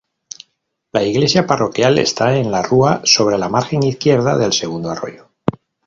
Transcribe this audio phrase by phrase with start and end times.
[0.93, 5.29] La iglesia parroquial está en la Rúa sobre la margen izquierda del segundo arroyo.